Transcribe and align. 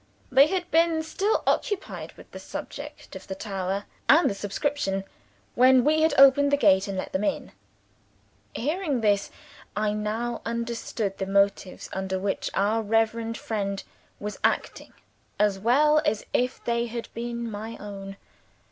They 0.31 0.47
had 0.47 0.71
been 0.71 1.03
still 1.03 1.43
occupied 1.45 2.13
with 2.13 2.31
the 2.31 2.39
subject 2.39 3.15
of 3.15 3.27
the 3.27 3.35
tower 3.35 3.85
and 4.09 4.27
the 4.27 4.33
subscription, 4.33 5.03
when 5.53 5.83
we 5.83 6.01
had 6.01 6.15
opened 6.17 6.49
the 6.51 6.57
garden 6.57 6.75
gate 6.77 6.87
and 6.87 6.97
had 6.97 7.03
let 7.03 7.13
them 7.13 7.23
in. 7.23 7.51
Hearing 8.55 9.01
this, 9.01 9.29
I 9.75 9.93
now 9.93 10.41
understood 10.43 11.19
the 11.19 11.27
motives 11.27 11.87
under 11.93 12.17
which 12.17 12.49
our 12.55 12.81
reverend 12.81 13.37
friend 13.37 13.83
was 14.19 14.39
acting 14.43 14.93
as 15.37 15.59
well 15.59 16.01
as 16.03 16.25
if 16.33 16.63
they 16.63 16.87
had 16.87 17.09
been 17.13 17.51
my 17.51 17.77
own. 17.79 18.17